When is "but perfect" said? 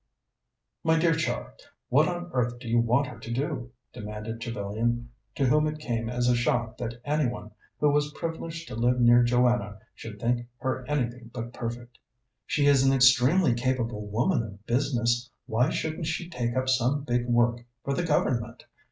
11.31-11.99